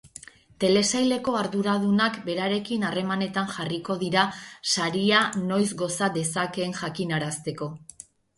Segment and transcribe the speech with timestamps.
[0.61, 4.25] Telesaileko arduradunak berarekin harremanetan jarriko dira
[4.77, 5.21] saria
[5.53, 7.71] noiz goza dezakeen jakinarazteko.